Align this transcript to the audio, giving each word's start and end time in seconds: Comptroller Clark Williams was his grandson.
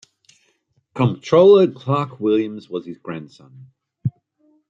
Comptroller 0.95 1.67
Clark 1.71 2.19
Williams 2.19 2.67
was 2.67 2.87
his 2.87 2.97
grandson. 2.97 3.67